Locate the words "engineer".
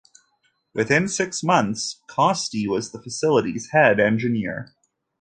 3.99-4.73